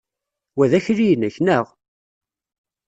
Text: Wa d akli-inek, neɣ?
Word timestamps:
Wa 0.55 0.65
d 0.71 0.73
akli-inek, 0.77 1.35
neɣ? 1.45 1.65